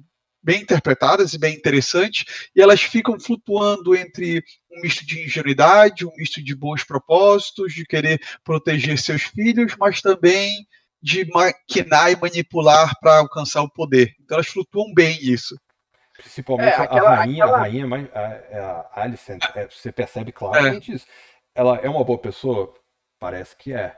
bem 0.43 0.61
interpretadas 0.61 1.33
e 1.33 1.38
bem 1.38 1.54
interessantes, 1.54 2.50
e 2.54 2.61
elas 2.61 2.83
ficam 2.83 3.19
flutuando 3.19 3.97
entre 3.97 4.45
um 4.71 4.83
misto 4.83 5.07
de 5.07 5.25
ingenuidade, 5.25 6.04
um 6.04 6.12
misto 6.19 6.45
de 6.45 6.54
bons 6.54 6.85
propósitos, 6.85 7.73
de 7.73 7.87
querer 7.87 8.21
proteger 8.45 8.99
seus 8.99 9.23
filhos, 9.23 9.75
mas 9.78 10.02
também 10.02 10.66
de 11.00 11.26
maquinar 11.31 12.12
e 12.12 12.16
manipular 12.16 12.93
para 13.00 13.19
alcançar 13.21 13.62
o 13.62 13.71
poder. 13.71 14.14
Então 14.21 14.37
elas 14.37 14.47
flutuam 14.47 14.93
bem 14.93 15.19
isso. 15.23 15.59
Principalmente 16.14 16.75
é, 16.75 16.81
aquela, 16.81 17.11
a 17.11 17.14
rainha, 17.16 17.45
aquela... 17.45 17.59
a 17.59 17.61
rainha, 17.61 18.11
a, 18.14 18.21
é 18.21 18.59
a 18.61 18.90
Alicent, 19.02 19.43
é, 19.54 19.66
você 19.66 19.90
percebe 19.90 20.31
claramente 20.31 20.93
é. 20.93 20.95
isso. 20.95 21.07
Ela 21.54 21.78
é 21.78 21.88
uma 21.88 22.04
boa 22.04 22.19
pessoa? 22.19 22.73
Parece 23.19 23.57
que 23.57 23.73
é. 23.73 23.97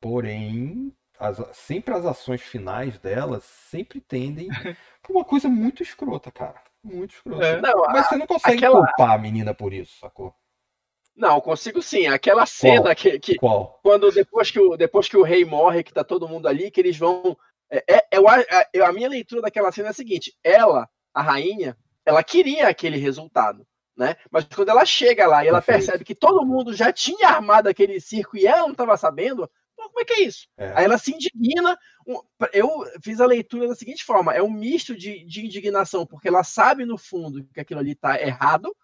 Porém, 0.00 0.92
as, 1.18 1.38
sempre 1.52 1.94
as 1.94 2.04
ações 2.06 2.40
finais 2.42 2.98
delas 2.98 3.44
sempre 3.44 4.00
tendem 4.00 4.48
pra 4.48 5.12
uma 5.12 5.24
coisa 5.24 5.48
muito 5.48 5.82
escrota, 5.82 6.30
cara. 6.30 6.60
Muito 6.82 7.14
escrota. 7.14 7.44
É. 7.46 7.60
Não, 7.60 7.82
Mas 7.88 8.06
você 8.08 8.16
não 8.16 8.26
consegue 8.26 8.56
aquela- 8.56 8.86
culpar 8.86 9.10
a 9.12 9.18
menina 9.18 9.54
por 9.54 9.72
isso, 9.72 9.98
sacou? 10.00 10.34
não, 11.14 11.38
consigo 11.38 11.82
sim. 11.82 12.06
Aquela 12.06 12.46
cena 12.46 12.94
que, 12.94 13.18
que 13.18 13.34
Qual? 13.36 13.78
quando 13.82 14.10
depois 14.10 14.50
que, 14.50 14.58
o, 14.58 14.74
depois 14.74 15.06
que 15.06 15.18
o 15.18 15.22
rei 15.22 15.44
morre, 15.44 15.82
que 15.82 15.92
tá 15.92 16.02
todo 16.02 16.26
mundo 16.28 16.48
ali, 16.48 16.70
que 16.70 16.80
eles 16.80 16.96
vão. 16.96 17.36
É, 17.70 17.84
é- 17.86 18.16
a- 18.16 18.58
a- 18.60 18.68
eu- 18.72 18.86
a 18.86 18.92
minha 18.92 19.08
leitura 19.08 19.42
daquela 19.42 19.70
cena 19.70 19.88
é 19.88 19.90
a 19.90 19.94
seguinte: 19.94 20.34
ela, 20.42 20.88
a 21.12 21.20
rainha, 21.20 21.76
ela 22.06 22.24
queria 22.24 22.68
aquele 22.68 22.96
resultado. 22.96 23.66
Né? 23.94 24.16
Mas 24.30 24.44
quando 24.44 24.70
ela 24.70 24.86
chega 24.86 25.26
lá 25.26 25.44
e 25.44 25.48
ela 25.48 25.60
Perfeito. 25.60 25.84
percebe 25.88 26.04
que 26.04 26.14
todo 26.14 26.46
mundo 26.46 26.72
já 26.72 26.90
tinha 26.90 27.28
armado 27.28 27.68
aquele 27.68 28.00
circo 28.00 28.34
e 28.38 28.46
ela 28.46 28.62
não 28.62 28.70
estava 28.72 28.96
sabendo, 28.96 29.50
como 29.90 30.00
é 30.00 30.04
que 30.04 30.12
é 30.14 30.20
isso? 30.22 30.46
É. 30.56 30.72
Aí 30.74 30.84
ela 30.84 30.98
se 30.98 31.12
indigna. 31.12 31.76
Eu 32.52 32.68
fiz 33.02 33.20
a 33.20 33.26
leitura 33.26 33.68
da 33.68 33.74
seguinte 33.74 34.04
forma: 34.04 34.32
é 34.34 34.42
um 34.42 34.50
misto 34.50 34.96
de, 34.96 35.24
de 35.24 35.44
indignação, 35.44 36.06
porque 36.06 36.28
ela 36.28 36.42
sabe 36.42 36.84
no 36.84 36.96
fundo 36.96 37.44
que 37.52 37.60
aquilo 37.60 37.80
ali 37.80 37.94
tá 37.94 38.20
errado, 38.20 38.74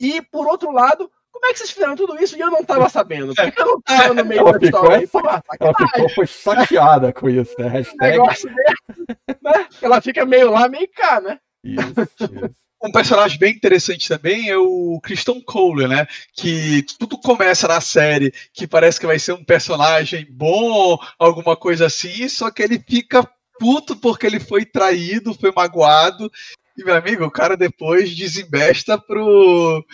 e 0.00 0.22
por 0.22 0.46
outro 0.46 0.70
lado, 0.70 1.10
como 1.32 1.46
é 1.46 1.52
que 1.52 1.58
vocês 1.58 1.70
fizeram 1.70 1.94
tudo 1.96 2.16
isso 2.22 2.36
e 2.36 2.40
eu 2.40 2.50
não 2.50 2.64
tava 2.64 2.88
sabendo? 2.88 3.34
Porque 3.34 3.60
eu 3.60 3.66
não 3.66 3.80
tava 3.80 4.14
no 4.14 4.24
meio 4.24 4.40
Ela 4.40 4.52
da 4.52 4.60
ficou 4.60 4.80
história. 4.82 5.04
essa- 5.04 5.10
Pô, 5.20 5.64
Ela 5.64 5.74
ficou 5.92 6.08
foi 6.10 6.26
chateada 6.26 7.12
com 7.12 7.28
isso, 7.28 7.54
né? 7.58 7.68
Hashtag 7.68 8.10
negócio 8.18 8.48
desse, 8.54 9.40
né? 9.42 9.68
Ela 9.82 10.00
fica 10.00 10.24
meio 10.26 10.50
lá, 10.50 10.68
meio 10.68 10.88
cá, 10.92 11.20
né? 11.20 11.38
isso, 11.64 11.80
isso. 12.20 12.69
Um 12.82 12.90
personagem 12.90 13.38
bem 13.38 13.54
interessante 13.54 14.08
também 14.08 14.48
é 14.48 14.56
o 14.56 14.98
Christian 15.02 15.40
Cole, 15.42 15.86
né? 15.86 16.06
Que 16.34 16.82
tudo 16.98 17.18
começa 17.18 17.68
na 17.68 17.80
série 17.80 18.32
que 18.54 18.66
parece 18.66 18.98
que 18.98 19.06
vai 19.06 19.18
ser 19.18 19.32
um 19.32 19.44
personagem 19.44 20.26
bom, 20.30 20.98
alguma 21.18 21.54
coisa 21.56 21.86
assim, 21.86 22.26
só 22.26 22.50
que 22.50 22.62
ele 22.62 22.78
fica 22.78 23.28
puto 23.58 23.94
porque 23.94 24.26
ele 24.26 24.40
foi 24.40 24.64
traído, 24.64 25.34
foi 25.34 25.52
magoado. 25.54 26.32
E, 26.74 26.82
meu 26.82 26.94
amigo, 26.94 27.24
o 27.24 27.30
cara 27.30 27.54
depois 27.54 28.16
desembesta 28.16 28.96
pro. 28.98 29.84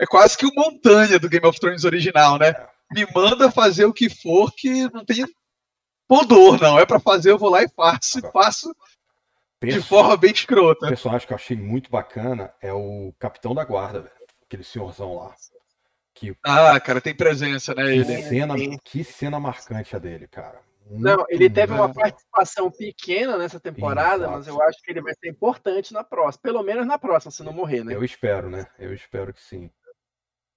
É 0.00 0.04
quase 0.04 0.36
que 0.36 0.44
o 0.44 0.54
Montanha 0.54 1.20
do 1.20 1.28
Game 1.28 1.46
of 1.46 1.60
Thrones 1.60 1.84
original, 1.84 2.38
né? 2.38 2.52
Me 2.92 3.06
manda 3.14 3.52
fazer 3.52 3.84
o 3.84 3.92
que 3.92 4.10
for 4.10 4.52
que 4.52 4.92
não 4.92 5.04
tem 5.04 5.24
pudor, 6.08 6.60
não. 6.60 6.78
É 6.78 6.84
pra 6.84 6.98
fazer, 6.98 7.30
eu 7.30 7.38
vou 7.38 7.50
lá 7.50 7.62
e 7.62 7.68
faço. 7.68 8.18
E 8.18 8.32
faço 8.32 8.74
de 9.70 9.82
forma 9.82 10.16
bem 10.16 10.30
O 10.30 10.34
escrota. 10.34 10.88
personagem 10.88 11.26
que 11.26 11.32
eu 11.32 11.36
achei 11.36 11.56
muito 11.56 11.90
bacana 11.90 12.52
é 12.60 12.72
o 12.72 13.12
Capitão 13.18 13.54
da 13.54 13.64
Guarda, 13.64 14.00
velho. 14.00 14.12
Aquele 14.46 14.64
senhorzão 14.64 15.14
lá. 15.16 15.34
Que, 16.14 16.36
Ah, 16.44 16.78
cara, 16.80 17.00
tem 17.00 17.14
presença, 17.14 17.74
né? 17.74 17.84
que 17.84 17.90
Ele. 17.90 18.22
cena, 18.22 18.56
sim. 18.56 18.78
que 18.84 19.02
cena 19.04 19.40
marcante 19.40 19.96
a 19.96 19.98
dele, 19.98 20.26
cara. 20.28 20.60
Não, 20.90 21.16
Muito 21.18 21.26
ele 21.30 21.48
teve 21.48 21.72
uma 21.72 21.92
participação 21.92 22.70
pequena 22.70 23.38
nessa 23.38 23.58
temporada, 23.58 24.24
Exato. 24.24 24.32
mas 24.32 24.46
eu 24.46 24.60
acho 24.62 24.82
que 24.82 24.90
ele 24.90 25.00
vai 25.00 25.14
ser 25.14 25.28
importante 25.30 25.92
na 25.94 26.04
próxima. 26.04 26.42
Pelo 26.42 26.62
menos 26.62 26.86
na 26.86 26.98
próxima, 26.98 27.30
se 27.30 27.42
não 27.42 27.52
morrer, 27.52 27.82
né? 27.84 27.94
Eu 27.94 28.04
espero, 28.04 28.50
né? 28.50 28.66
Eu 28.78 28.92
espero 28.92 29.32
que 29.32 29.40
sim. 29.40 29.70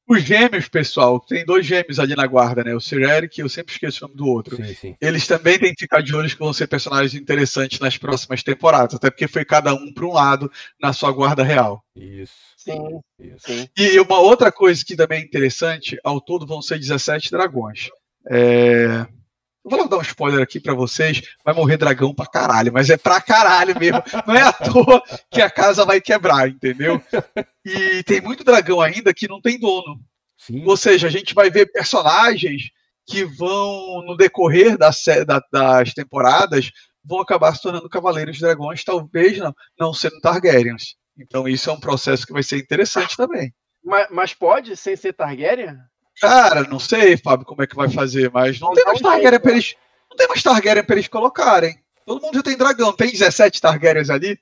Os 0.07 0.21
gêmeos, 0.21 0.67
pessoal, 0.67 1.19
tem 1.19 1.43
dois 1.43 1.65
gêmeos 1.65 2.00
ali 2.00 2.15
na 2.15 2.27
guarda, 2.27 2.63
né? 2.63 2.75
O 2.75 2.79
Sir 2.79 3.01
Eric, 3.01 3.41
eu 3.41 3.50
sempre 3.50 3.74
esqueço 3.74 4.05
o 4.05 4.07
nome 4.07 4.17
do 4.17 4.27
outro. 4.27 4.55
Sim, 4.55 4.74
sim. 4.75 4.95
Eles 5.01 5.25
também 5.25 5.57
têm 5.57 5.74
que 5.74 5.81
ficar 5.81 6.01
de 6.01 6.15
olho 6.15 6.29
que 6.29 6.38
vão 6.38 6.53
ser 6.53 6.67
personagens 6.67 7.15
interessantes 7.15 7.79
nas 7.79 7.97
próximas 7.97 8.43
temporadas, 8.43 8.93
até 8.93 9.09
porque 9.09 9.27
foi 9.27 9.43
cada 9.43 9.74
um 9.74 9.91
para 9.91 10.05
um 10.05 10.13
lado 10.13 10.51
na 10.79 10.93
sua 10.93 11.12
guarda 11.12 11.43
real. 11.43 11.83
Isso. 11.95 12.33
Sim, 12.55 13.00
Isso. 13.19 13.47
sim. 13.47 13.67
E 13.77 14.00
uma 14.00 14.19
outra 14.19 14.51
coisa 14.51 14.83
que 14.85 14.95
também 14.95 15.21
é 15.21 15.24
interessante, 15.24 16.00
ao 16.03 16.21
todo 16.21 16.45
vão 16.45 16.62
ser 16.62 16.79
17 16.79 17.31
dragões. 17.31 17.89
É... 18.29 19.07
Eu 19.65 19.69
vou 19.72 19.79
logo 19.79 19.89
dar 19.89 19.98
um 19.98 20.01
spoiler 20.01 20.43
aqui 20.43 20.60
pra 20.60 20.75
vocês, 20.75 21.24
vai 21.43 21.51
morrer 21.53 21.75
dragão 21.77 22.13
pra 22.13 22.27
caralho, 22.27 22.72
mas 22.72 22.88
é 22.91 22.98
pra 22.98 23.19
caralho 23.19 23.74
mesmo. 23.79 24.01
Não 24.27 24.36
é 24.36 24.41
à 24.43 24.53
toa 24.53 25.01
que 25.31 25.41
a 25.41 25.50
casa 25.50 25.84
vai 25.84 26.00
quebrar, 26.00 26.48
entendeu? 26.48 27.01
E 27.65 28.03
tem 28.03 28.22
muito 28.22 28.43
dragão 28.43 28.79
ainda 28.79 29.12
que 29.12 29.27
não 29.27 29.41
tem 29.41 29.60
dono. 29.60 30.00
Sim. 30.38 30.63
Ou 30.67 30.77
seja, 30.77 31.07
a 31.07 31.10
gente 31.10 31.34
vai 31.34 31.50
ver 31.50 31.72
personagens 31.72 32.62
que 33.07 33.24
vão, 33.25 34.03
no 34.05 34.15
decorrer 34.15 34.77
da 34.77 34.91
da- 35.25 35.41
das 35.51 35.93
temporadas, 35.95 36.69
vão 37.03 37.19
acabar 37.19 37.55
se 37.55 37.62
tornando 37.63 37.89
Cavaleiros 37.89 38.36
de 38.36 38.41
Dragões, 38.43 38.84
talvez 38.84 39.38
não, 39.39 39.53
não 39.79 39.93
sendo 39.93 40.19
Targaryens. 40.22 40.95
Então 41.17 41.48
isso 41.48 41.69
é 41.69 41.74
um 41.74 41.79
processo 41.79 42.25
que 42.27 42.34
vai 42.34 42.43
ser 42.43 42.57
interessante 42.57 43.17
também. 43.17 43.51
Mas, 43.84 44.07
mas 44.12 44.34
pode, 44.34 44.75
sem 44.77 44.95
ser 44.95 45.13
Targaryen? 45.13 45.75
Cara, 46.19 46.63
não 46.63 46.79
sei, 46.79 47.17
Fábio, 47.17 47.45
como 47.45 47.62
é 47.63 47.67
que 47.67 47.75
vai 47.75 47.89
fazer, 47.89 48.31
mas 48.31 48.60
não 48.60 48.69
Não 48.69 48.75
tem 48.75 48.86
mais 48.86 49.01
Targaryen 49.01 49.39
pra 49.39 49.51
eles. 49.51 49.75
Não 50.10 50.17
tem 50.17 50.27
mais 50.27 50.41
Targaryen 50.43 50.84
pra 50.84 50.95
eles 50.95 51.07
colocarem. 51.07 51.77
Todo 52.05 52.22
mundo 52.22 52.36
já 52.36 52.43
tem 52.43 52.57
dragão, 52.57 52.93
tem 52.93 53.12
17 53.12 53.60
Targaryens 53.62 54.10
ali. 54.10 54.39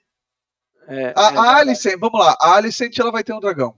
É, 0.87 1.13
A, 1.15 1.31
é, 1.33 1.37
a 1.37 1.55
Alicent, 1.57 1.97
vamos 1.99 2.19
lá, 2.19 2.35
a 2.41 2.55
Alicent 2.55 2.97
ela 2.99 3.11
vai 3.11 3.23
ter 3.23 3.33
um 3.33 3.39
dragão. 3.39 3.77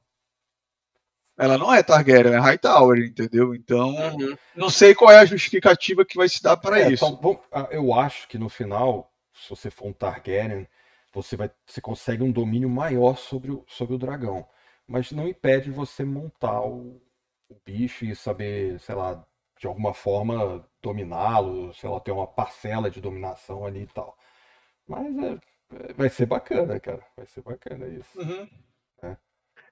Ela 1.37 1.57
não 1.57 1.73
é 1.73 1.83
Targaryen, 1.83 2.33
é 2.33 2.39
Hightower, 2.39 2.97
entendeu? 2.99 3.53
Então, 3.53 3.89
Uhum. 3.89 4.37
não 4.55 4.69
sei 4.69 4.95
qual 4.95 5.11
é 5.11 5.19
a 5.19 5.25
justificativa 5.25 6.05
que 6.05 6.15
vai 6.17 6.29
se 6.29 6.41
dar 6.41 6.55
para 6.57 6.79
É, 6.79 6.91
isso. 6.91 7.05
então, 7.05 7.15
bom, 7.17 7.41
ah, 7.51 7.67
eu 7.71 7.93
acho 7.93 8.27
que 8.27 8.37
no 8.37 8.47
final, 8.49 9.11
se 9.33 9.49
você 9.49 9.69
for 9.69 9.87
um 9.87 9.93
Targaryen, 9.93 10.65
você 11.13 11.35
vai, 11.35 11.51
você 11.65 11.81
consegue 11.81 12.23
um 12.23 12.31
domínio 12.31 12.69
maior 12.69 13.17
sobre 13.17 13.51
o, 13.51 13.63
sobre 13.67 13.95
o 13.95 13.97
dragão. 13.97 14.47
Mas 14.87 15.11
não 15.11 15.27
impede 15.27 15.69
você 15.71 16.05
montar 16.05 16.61
o, 16.61 17.01
o 17.49 17.55
bicho 17.65 18.05
e 18.05 18.15
saber, 18.15 18.79
sei 18.79 18.95
lá, 18.95 19.23
de 19.59 19.67
alguma 19.67 19.93
forma 19.93 20.67
dominá-lo, 20.81 21.73
sei 21.73 21.89
lá, 21.89 21.99
ter 21.99 22.11
uma 22.11 22.27
parcela 22.27 22.89
de 22.89 22.99
dominação 23.01 23.65
ali 23.65 23.83
e 23.83 23.87
tal. 23.87 24.17
Mas 24.87 25.17
é, 25.17 25.39
é- 25.89 25.93
vai 25.93 26.09
ser 26.09 26.25
bacana, 26.25 26.79
cara. 26.79 27.05
Vai 27.15 27.25
ser 27.25 27.41
bacana 27.41 27.87
isso. 27.87 28.19
Uhum. 28.19 28.47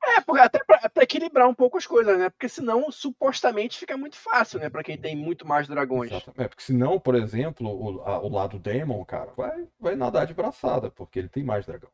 É, 0.05 0.19
porque 0.21 0.41
até 0.41 0.59
pra 0.63 1.03
equilibrar 1.03 1.47
um 1.47 1.53
pouco 1.53 1.77
as 1.77 1.87
coisas, 1.87 2.19
né? 2.19 2.29
Porque 2.29 2.49
senão, 2.49 2.91
supostamente, 2.91 3.77
fica 3.79 3.95
muito 3.97 4.17
fácil, 4.17 4.59
né? 4.59 4.69
Pra 4.69 4.83
quem 4.83 4.97
tem 4.97 5.15
muito 5.15 5.47
mais 5.47 5.65
dragões. 5.67 6.11
Exatamente. 6.11 6.41
É, 6.41 6.47
porque 6.49 6.63
senão, 6.63 6.99
por 6.99 7.15
exemplo, 7.15 7.69
o, 7.69 8.01
a- 8.01 8.19
o 8.21 8.27
lado 8.29 8.59
Daemon, 8.59 9.03
cara, 9.05 9.31
vai, 9.31 9.65
vai 9.79 9.95
nadar 9.95 10.27
de 10.27 10.33
braçada, 10.33 10.91
porque 10.91 11.19
ele 11.19 11.29
tem 11.29 11.43
mais 11.43 11.65
dragão. 11.65 11.89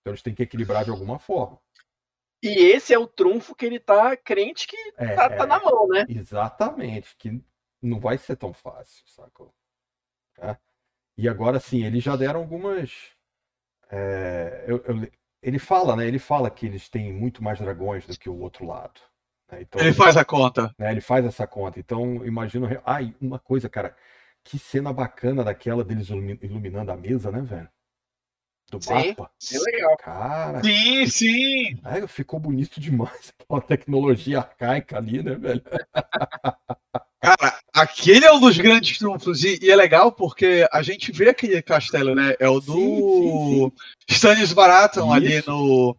Então 0.00 0.12
eles 0.12 0.22
têm 0.22 0.34
que 0.34 0.42
equilibrar 0.42 0.84
de 0.84 0.90
alguma 0.90 1.18
forma. 1.18 1.58
E 2.42 2.48
esse 2.48 2.92
é 2.94 2.98
o 2.98 3.06
trunfo 3.06 3.54
que 3.54 3.66
ele 3.66 3.78
tá 3.78 4.16
crente 4.16 4.66
que 4.66 4.76
É, 4.96 5.06
tá, 5.16 5.28
tá 5.30 5.44
é, 5.44 5.46
na 5.46 5.60
mão, 5.60 5.86
né? 5.88 6.06
Exatamente, 6.08 7.16
que 7.16 7.42
não 7.82 8.00
vai 8.00 8.18
ser 8.18 8.36
tão 8.36 8.52
fácil, 8.52 9.06
sacou? 9.06 9.52
Tá? 10.34 10.58
E 11.18 11.28
agora 11.28 11.60
sim, 11.60 11.84
eles 11.84 12.04
já 12.04 12.16
deram 12.16 12.40
algumas. 12.40 13.12
é, 13.90 14.64
eu- 14.68 14.82
eu- 14.84 15.10
ele 15.42 15.58
fala, 15.58 15.96
né? 15.96 16.06
Ele 16.06 16.18
fala 16.18 16.50
que 16.50 16.66
eles 16.66 16.88
têm 16.88 17.12
muito 17.12 17.42
mais 17.42 17.58
dragões 17.58 18.06
do 18.06 18.18
que 18.18 18.28
o 18.28 18.38
outro 18.38 18.66
lado. 18.66 19.00
né? 19.50 19.62
Então, 19.62 19.80
Ele 19.80 19.92
faz 19.92 20.16
a 20.16 20.24
conta. 20.24 20.74
né, 20.78 20.90
ele 20.92 21.00
faz 21.00 21.24
essa 21.24 21.46
conta. 21.46 21.78
Então, 21.80 22.24
imagino. 22.26 22.68
Ai, 22.84 23.14
uma 23.20 23.38
coisa, 23.38 23.68
cara. 23.68 23.96
Que 24.44 24.58
cena 24.58 24.92
bacana 24.92 25.44
daquela 25.44 25.84
deles 25.84 26.08
ilumi- 26.08 26.38
iluminando 26.42 26.92
a 26.92 26.96
mesa, 26.96 27.30
né, 27.32 27.40
velho? 27.42 27.68
Do 28.70 28.80
Sim. 28.82 28.94
mapa. 29.08 29.30
É 29.52 29.58
legal. 29.58 29.96
Cara, 29.98 30.62
Sim, 30.62 31.06
sim. 31.06 31.78
ai, 31.82 32.06
ficou 32.06 32.38
bonito 32.38 32.80
demais 32.80 33.32
aquela 33.42 33.60
tecnologia 33.60 34.38
arcaica 34.38 34.96
ali, 34.98 35.22
né, 35.22 35.34
velho? 35.34 35.62
Cara, 37.22 37.58
aquele 37.74 38.24
é 38.24 38.32
um 38.32 38.40
dos 38.40 38.56
grandes 38.56 38.96
trunfos. 38.98 39.44
E, 39.44 39.58
e 39.60 39.70
é 39.70 39.76
legal 39.76 40.10
porque 40.12 40.66
a 40.72 40.82
gente 40.82 41.12
vê 41.12 41.28
aquele 41.30 41.60
castelo, 41.60 42.14
né? 42.14 42.34
É 42.38 42.48
o 42.48 42.60
do 42.60 42.72
sim, 42.72 43.72
Stannis 44.08 44.52
Baratheon 44.52 45.12
ali 45.12 45.38
Isso. 45.38 45.50
no. 45.50 45.96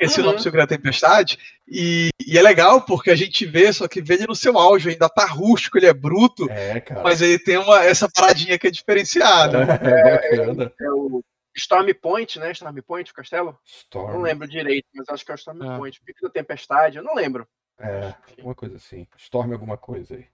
Nome 0.00 0.28
Uhum. 0.28 0.34
do 0.36 0.42
Segredo 0.42 0.68
da 0.68 0.76
Tempestade. 0.76 1.36
E, 1.66 2.10
e 2.24 2.38
é 2.38 2.42
legal 2.42 2.82
porque 2.82 3.10
a 3.10 3.16
gente 3.16 3.44
vê, 3.44 3.72
só 3.72 3.88
que 3.88 4.00
vê 4.00 4.14
ele 4.14 4.28
no 4.28 4.34
seu 4.36 4.56
auge, 4.56 4.90
ainda 4.90 5.08
tá 5.08 5.26
rústico, 5.26 5.76
ele 5.76 5.86
é 5.86 5.92
bruto, 5.92 6.48
É, 6.48 6.78
cara. 6.78 7.02
mas 7.02 7.20
ele 7.20 7.36
tem 7.36 7.56
uma, 7.56 7.82
essa 7.82 8.08
paradinha 8.08 8.56
que 8.60 8.68
é 8.68 8.70
diferenciada. 8.70 9.58
É, 9.82 10.36
bacana. 10.46 10.72
É 10.80 10.90
o 10.92 11.20
Storm 11.58 11.86
Point, 12.00 12.38
né? 12.38 12.52
Storm 12.52 12.76
Point, 12.82 13.10
o 13.10 13.14
castelo? 13.14 13.58
Storm. 13.64 14.12
Não 14.14 14.20
lembro 14.22 14.48
direito, 14.48 14.86
mas 14.94 15.08
acho 15.08 15.24
que 15.24 15.30
é 15.30 15.34
o 15.34 15.36
Storm 15.36 15.62
Ah. 15.62 15.76
Point. 15.76 16.00
Pico 16.02 16.22
da 16.22 16.30
Tempestade, 16.30 16.98
eu 16.98 17.02
não 17.04 17.14
lembro. 17.14 17.46
É, 17.78 18.14
alguma 18.38 18.54
coisa 18.54 18.76
assim. 18.76 19.06
Storm 19.16 19.52
alguma 19.52 19.76
coisa 19.78 20.14
aí. 20.16 20.26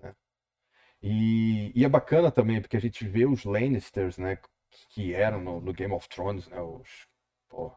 né? 0.00 0.14
E, 1.02 1.72
e 1.74 1.84
é 1.84 1.88
bacana 1.88 2.30
também, 2.30 2.60
porque 2.60 2.76
a 2.76 2.80
gente 2.80 3.06
vê 3.06 3.26
os 3.26 3.44
Lannisters, 3.44 4.18
né? 4.18 4.38
Que 4.90 5.12
eram 5.14 5.40
no, 5.40 5.60
no 5.60 5.72
Game 5.72 5.92
of 5.92 6.08
Thrones, 6.08 6.48
né? 6.48 6.60
Os, 6.60 7.06
pô, 7.48 7.74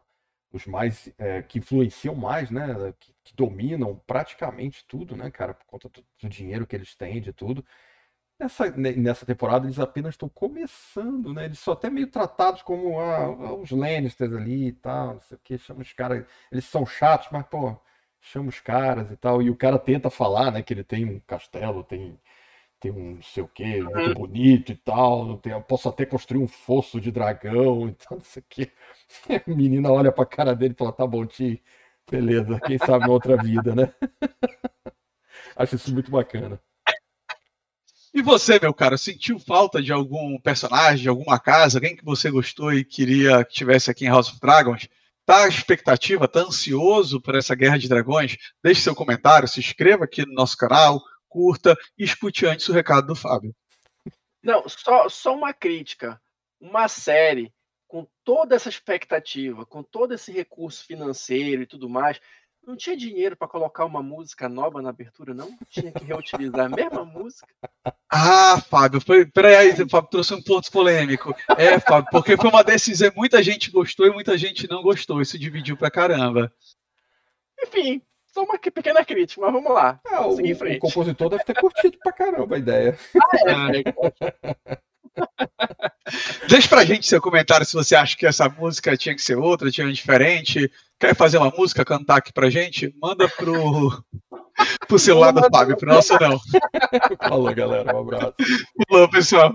os 0.52 0.66
mais. 0.66 1.12
é, 1.18 1.42
que 1.42 1.58
influenciam 1.58 2.14
mais, 2.14 2.50
né? 2.50 2.94
Que, 2.98 3.12
que 3.24 3.34
dominam 3.34 3.96
praticamente 4.06 4.84
tudo, 4.86 5.16
né, 5.16 5.30
cara? 5.30 5.54
Por 5.54 5.66
conta 5.66 5.88
do, 5.88 6.04
do 6.22 6.28
dinheiro 6.28 6.66
que 6.66 6.76
eles 6.76 6.94
têm, 6.94 7.20
de 7.20 7.32
tudo. 7.32 7.64
Nessa, 8.38 8.70
ne- 8.70 8.92
nessa 8.96 9.24
temporada 9.24 9.66
eles 9.66 9.78
apenas 9.78 10.12
estão 10.14 10.28
começando, 10.28 11.32
né? 11.32 11.46
Eles 11.46 11.58
são 11.58 11.72
até 11.72 11.88
meio 11.88 12.06
tratados 12.10 12.60
como 12.62 12.98
ah, 13.00 13.54
os 13.54 13.70
Lannisters 13.70 14.32
ali 14.34 14.68
e 14.68 14.72
tal, 14.72 15.14
não 15.14 15.20
sei 15.22 15.36
o 15.36 15.40
que, 15.42 15.56
chama 15.58 15.80
os 15.82 15.92
caras. 15.94 16.26
Eles 16.52 16.64
são 16.66 16.84
chatos, 16.84 17.28
mas, 17.32 17.46
pô, 17.46 17.74
chama 18.20 18.48
os 18.50 18.60
caras 18.60 19.10
e 19.10 19.16
tal. 19.16 19.40
E 19.42 19.48
o 19.50 19.56
cara 19.56 19.78
tenta 19.78 20.10
falar, 20.10 20.50
né, 20.52 20.62
que 20.62 20.74
ele 20.74 20.84
tem 20.84 21.06
um 21.06 21.18
castelo, 21.20 21.82
tem, 21.82 22.20
tem 22.80 22.92
um 22.92 23.16
não 23.16 23.22
sei 23.22 23.42
o 23.44 23.48
que, 23.48 23.82
muito 23.84 24.10
bonito 24.10 24.72
e 24.72 24.76
tal, 24.76 25.38
tem, 25.38 25.60
posso 25.62 25.88
até 25.88 26.06
construir 26.06 26.42
um 26.42 26.48
fosso 26.48 27.00
de 27.00 27.12
dragão, 27.12 27.88
então 27.88 28.18
não 28.18 28.24
sei 28.24 28.42
o 28.42 28.46
que. 28.48 28.72
A 29.46 29.50
menina 29.50 29.90
olha 29.92 30.12
pra 30.12 30.26
cara 30.26 30.54
dele 30.56 30.74
e 30.74 30.78
fala, 30.78 30.92
tá 30.92 31.06
bom, 31.06 31.26
Ti, 31.26 31.62
beleza, 32.10 32.60
quem 32.60 32.78
sabe 32.78 33.06
uma 33.06 33.12
outra 33.14 33.36
vida, 33.36 33.74
né? 33.74 33.92
Acho 35.56 35.76
isso 35.76 35.92
muito 35.92 36.10
bacana. 36.10 36.60
E 38.16 38.22
você, 38.22 38.58
meu 38.58 38.72
cara, 38.72 38.96
sentiu 38.96 39.38
falta 39.38 39.82
de 39.82 39.92
algum 39.92 40.40
personagem, 40.40 41.02
de 41.02 41.08
alguma 41.10 41.38
casa, 41.38 41.76
alguém 41.76 41.94
que 41.94 42.02
você 42.02 42.30
gostou 42.30 42.72
e 42.72 42.82
queria 42.82 43.44
que 43.44 43.52
tivesse 43.52 43.90
aqui 43.90 44.06
em 44.06 44.08
House 44.08 44.30
of 44.30 44.40
Dragons? 44.40 44.88
Tá 45.26 45.46
expectativa, 45.46 46.26
tá 46.26 46.40
ansioso 46.40 47.20
por 47.20 47.34
essa 47.34 47.54
Guerra 47.54 47.78
de 47.78 47.90
Dragões? 47.90 48.38
Deixe 48.64 48.80
seu 48.80 48.94
comentário, 48.94 49.46
se 49.46 49.60
inscreva 49.60 50.04
aqui 50.04 50.24
no 50.24 50.32
nosso 50.32 50.56
canal, 50.56 51.02
curta 51.28 51.76
e 51.98 52.04
escute 52.04 52.46
antes 52.46 52.66
o 52.70 52.72
recado 52.72 53.08
do 53.08 53.14
Fábio. 53.14 53.54
Não, 54.42 54.66
só, 54.66 55.10
só 55.10 55.34
uma 55.34 55.52
crítica. 55.52 56.18
Uma 56.58 56.88
série 56.88 57.52
com 57.86 58.08
toda 58.24 58.56
essa 58.56 58.70
expectativa, 58.70 59.66
com 59.66 59.82
todo 59.82 60.14
esse 60.14 60.32
recurso 60.32 60.86
financeiro 60.86 61.60
e 61.60 61.66
tudo 61.66 61.86
mais, 61.86 62.18
não 62.66 62.76
tinha 62.76 62.96
dinheiro 62.96 63.36
para 63.36 63.46
colocar 63.46 63.84
uma 63.84 64.02
música 64.02 64.48
nova 64.48 64.82
na 64.82 64.90
abertura, 64.90 65.32
não? 65.32 65.56
Tinha 65.70 65.92
que 65.92 66.04
reutilizar 66.04 66.66
a 66.66 66.68
mesma 66.68 67.04
música. 67.04 67.46
Ah, 68.10 68.60
Fábio, 68.60 69.00
foi, 69.00 69.24
peraí, 69.24 69.72
Fábio 69.88 70.10
trouxe 70.10 70.34
um 70.34 70.42
ponto 70.42 70.70
polêmico. 70.72 71.34
É, 71.56 71.78
Fábio, 71.78 72.10
porque 72.10 72.36
foi 72.36 72.50
uma 72.50 72.64
decisão, 72.64 73.10
muita 73.14 73.42
gente 73.42 73.70
gostou 73.70 74.06
e 74.06 74.10
muita 74.10 74.36
gente 74.36 74.68
não 74.68 74.82
gostou. 74.82 75.22
Isso 75.22 75.38
dividiu 75.38 75.76
pra 75.76 75.90
caramba. 75.90 76.52
Enfim, 77.62 78.02
só 78.26 78.42
uma 78.42 78.58
pequena 78.58 79.04
crítica, 79.04 79.40
mas 79.40 79.52
vamos 79.52 79.72
lá. 79.72 80.00
Ah, 80.10 80.26
o, 80.26 80.34
o, 80.34 80.78
compositor 80.80 81.30
deve 81.30 81.44
ter 81.44 81.54
curtido 81.54 81.96
pra 82.02 82.12
caramba 82.12 82.56
a 82.56 82.58
ideia. 82.58 82.98
Ah, 83.46 83.70
é. 83.70 84.76
Deixa 86.48 86.68
pra 86.68 86.84
gente 86.84 87.06
seu 87.06 87.20
comentário 87.20 87.64
se 87.64 87.72
você 87.72 87.96
acha 87.96 88.16
que 88.16 88.26
essa 88.26 88.48
música 88.48 88.96
tinha 88.96 89.14
que 89.14 89.22
ser 89.22 89.36
outra, 89.36 89.70
tinha 89.70 89.90
diferente. 89.92 90.70
Quer 90.98 91.14
fazer 91.14 91.36
uma 91.38 91.50
música, 91.50 91.84
cantar 91.84 92.16
aqui 92.16 92.32
pra 92.32 92.48
gente? 92.48 92.94
Manda 93.00 93.28
pro, 93.28 94.02
pro 94.88 94.98
celular 94.98 95.30
do 95.30 95.42
Fábio, 95.50 95.76
pro 95.76 95.92
nosso 95.92 96.14
não. 96.18 96.38
Falou, 97.28 97.54
galera. 97.54 97.94
Um 97.94 98.00
abraço. 98.00 98.34
Falou, 98.88 99.10
pessoal. 99.10 99.54